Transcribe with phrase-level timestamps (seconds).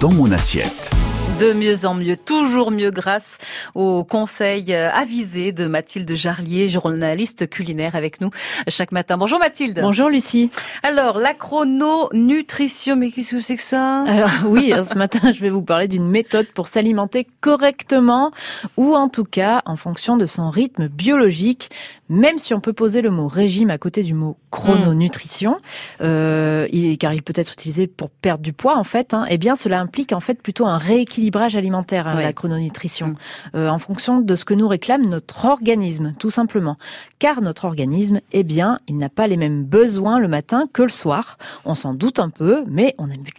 [0.00, 0.90] dans mon assiette
[1.42, 3.38] de mieux en mieux, toujours mieux grâce
[3.74, 8.30] aux conseils euh, avisés de Mathilde Jarlier, journaliste culinaire avec nous
[8.68, 9.18] chaque matin.
[9.18, 9.80] Bonjour Mathilde.
[9.82, 10.50] Bonjour Lucie.
[10.84, 14.04] Alors, la chrononutrition, mais qu'est-ce que c'est que ça?
[14.04, 18.30] Alors oui, ce matin, je vais vous parler d'une méthode pour s'alimenter correctement
[18.76, 21.70] ou en tout cas en fonction de son rythme biologique,
[22.08, 25.58] même si on peut poser le mot régime à côté du mot chrononutrition,
[26.02, 26.68] euh,
[27.00, 29.80] car il peut être utilisé pour perdre du poids en fait, hein, eh bien cela
[29.80, 33.14] implique en fait plutôt un rééquilibrage alimentaire, hein, la chrononutrition,
[33.54, 36.76] euh, en fonction de ce que nous réclame notre organisme, tout simplement.
[37.18, 40.88] Car notre organisme, eh bien, il n'a pas les mêmes besoins le matin que le
[40.88, 41.38] soir.
[41.64, 42.94] On s'en doute un peu, mais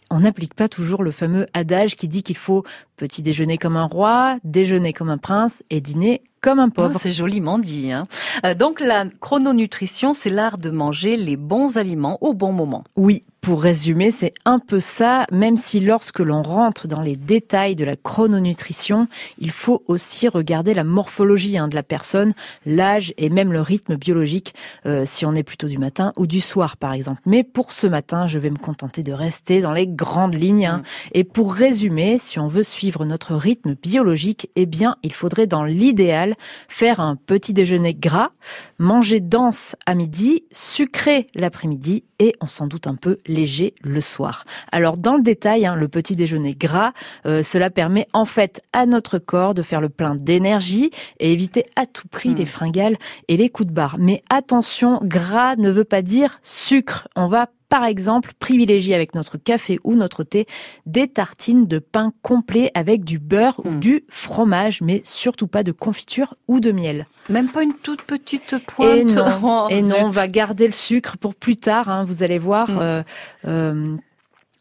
[0.09, 2.63] on n'applique pas toujours le fameux adage qui dit qu'il faut
[2.97, 6.91] petit déjeuner comme un roi, déjeuner comme un prince et dîner comme un pauvre.
[6.95, 7.91] Ah, c'est joliment dit.
[7.91, 8.05] Hein.
[8.45, 12.83] Euh, donc la chrononutrition, c'est l'art de manger les bons aliments au bon moment.
[12.97, 17.75] Oui, pour résumer, c'est un peu ça, même si lorsque l'on rentre dans les détails
[17.75, 22.33] de la chrononutrition, il faut aussi regarder la morphologie hein, de la personne,
[22.65, 26.39] l'âge et même le rythme biologique, euh, si on est plutôt du matin ou du
[26.39, 27.21] soir par exemple.
[27.25, 30.65] Mais pour ce matin, je vais me contenter de rester dans les grandes lignes.
[30.65, 30.77] Hein.
[30.77, 31.09] Mm.
[31.13, 35.63] Et pour résumer, si on veut suivre notre rythme biologique, eh bien, il faudrait dans
[35.63, 36.35] l'idéal
[36.67, 38.29] faire un petit déjeuner gras,
[38.77, 44.45] manger dense à midi, sucré l'après-midi et on s'en doute un peu léger le soir.
[44.71, 46.93] Alors dans le détail, hein, le petit déjeuner gras,
[47.25, 51.65] euh, cela permet en fait à notre corps de faire le plein d'énergie et éviter
[51.75, 52.35] à tout prix hmm.
[52.35, 53.97] les fringales et les coups de barre.
[53.99, 57.07] Mais attention, gras ne veut pas dire sucre.
[57.15, 60.45] On va par exemple privilégier avec notre café ou notre thé
[60.85, 63.79] des tartines de pain complet avec du beurre ou hmm.
[63.79, 67.07] du fromage, mais surtout pas de confiture ou de miel.
[67.29, 68.95] Même pas une toute petite pointe.
[68.95, 71.89] Et non, oh, et non on va garder le sucre pour plus tard.
[71.89, 72.69] Hein, vous allez voir.
[72.69, 72.79] Hmm.
[72.79, 73.03] Euh,
[73.47, 73.95] euh,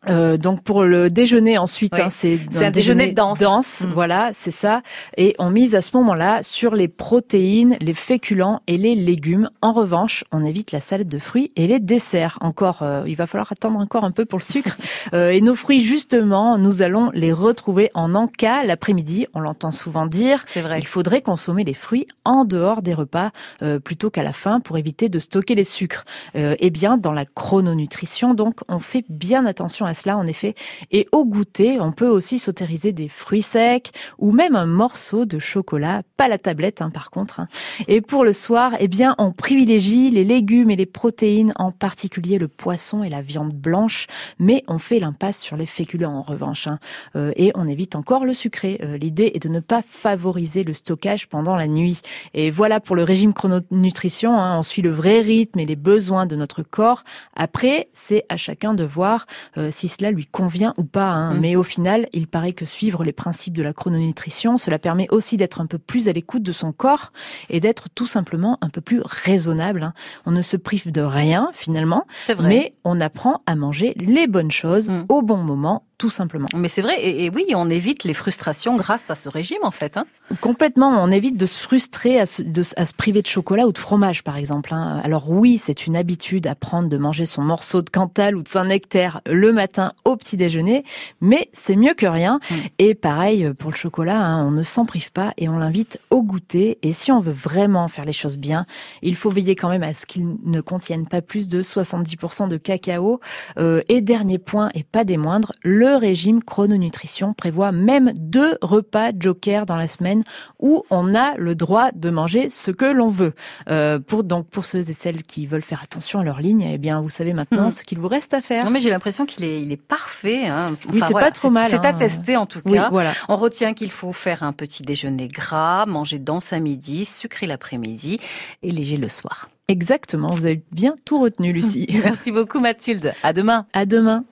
[0.08, 3.38] euh, donc pour le déjeuner ensuite, hein, c'est un, déjeuner, de dense.
[3.38, 3.92] dense mm.
[3.92, 4.82] Voilà, c'est ça.
[5.16, 9.50] Et on mise à ce moment-là sur les protéines, les féculents et les légumes.
[9.60, 12.38] En revanche, on évite la salade de fruits et les desserts.
[12.40, 14.76] Encore, euh, il va falloir attendre encore un peu pour le sucre.
[15.14, 19.26] euh, et nos fruits, justement, nous allons les retrouver en encas l'après-midi.
[19.34, 20.42] On l'entend souvent dire.
[20.46, 20.78] C'est vrai.
[20.78, 23.30] Il faudrait consommer les fruits en dehors des repas
[23.62, 26.04] euh, plutôt qu'à la fin pour éviter de stocker les sucres.
[26.34, 30.54] eh bien, dans la chrononutrition, donc, on fait bien attention à cela en effet.
[30.90, 35.38] Et au goûter, on peut aussi sautériser des fruits secs ou même un morceau de
[35.38, 37.40] chocolat, pas la tablette hein, par contre.
[37.40, 37.48] Hein.
[37.88, 42.38] Et pour le soir, eh bien, on privilégie les légumes et les protéines, en particulier
[42.38, 44.06] le poisson et la viande blanche,
[44.38, 46.66] mais on fait l'impasse sur les féculents en revanche.
[46.66, 46.78] Hein.
[47.16, 48.78] Euh, et on évite encore le sucré.
[48.82, 52.00] Euh, l'idée est de ne pas favoriser le stockage pendant la nuit.
[52.34, 54.32] Et voilà pour le régime chrononutrition.
[54.32, 57.04] On suit le vrai rythme et les besoins de notre corps.
[57.34, 59.26] Après, c'est à chacun de voir
[59.56, 61.10] euh, si cela lui convient ou pas.
[61.10, 61.34] Hein.
[61.34, 61.40] Mm.
[61.40, 65.36] Mais au final, il paraît que suivre les principes de la chrononutrition, cela permet aussi
[65.36, 67.12] d'être un peu plus à l'écoute de son corps
[67.50, 69.82] et d'être tout simplement un peu plus raisonnable.
[69.82, 69.94] Hein.
[70.26, 72.06] On ne se prive de rien finalement,
[72.40, 75.06] mais on apprend à manger les bonnes choses mm.
[75.08, 76.48] au bon moment tout simplement.
[76.56, 79.96] Mais c'est vrai, et, oui, on évite les frustrations grâce à ce régime, en fait.
[79.96, 80.04] Hein.
[80.40, 82.42] Complètement, on évite de se frustrer, à se,
[82.76, 84.74] à se priver de chocolat ou de fromage, par exemple.
[84.74, 85.00] Hein.
[85.04, 88.48] Alors oui, c'est une habitude à prendre de manger son morceau de Cantal ou de
[88.48, 90.82] Saint-Nectaire le matin au petit déjeuner,
[91.20, 92.40] mais c'est mieux que rien.
[92.50, 92.54] Mm.
[92.80, 96.22] Et pareil pour le chocolat, hein, on ne s'en prive pas et on l'invite au
[96.22, 96.78] goûter.
[96.82, 98.66] Et si on veut vraiment faire les choses bien,
[99.02, 102.56] il faut veiller quand même à ce qu'ils ne contiennent pas plus de 70% de
[102.56, 103.20] cacao.
[103.58, 108.56] Euh, et dernier point, et pas des moindres, le le régime chrononutrition prévoit même deux
[108.62, 110.22] repas joker dans la semaine
[110.58, 113.34] où on a le droit de manger ce que l'on veut.
[113.68, 116.78] Euh, pour donc pour ceux et celles qui veulent faire attention à leur ligne, eh
[116.78, 117.70] bien vous savez maintenant mhm.
[117.72, 118.64] ce qu'il vous reste à faire.
[118.64, 120.46] Non mais j'ai l'impression qu'il est il est parfait.
[120.46, 120.74] Hein.
[120.90, 121.66] oui c'est pas trop mal.
[121.68, 121.92] C'est à hein.
[121.92, 122.88] tester en tout cas.
[122.90, 123.12] voilà.
[123.28, 128.18] On retient qu'il faut faire un petit déjeuner gras, manger dense à midi, sucré l'après-midi
[128.62, 129.50] et léger le soir.
[129.68, 131.86] Exactement, vous avez bien tout retenu, Lucie.
[132.02, 133.12] Merci beaucoup, Mathilde.
[133.22, 133.66] À demain.
[133.74, 134.24] À demain.